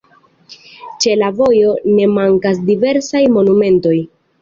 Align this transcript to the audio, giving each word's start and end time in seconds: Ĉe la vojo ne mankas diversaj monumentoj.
Ĉe 1.05 1.13
la 1.19 1.29
vojo 1.41 1.77
ne 1.99 2.09
mankas 2.17 2.65
diversaj 2.73 3.25
monumentoj. 3.39 3.99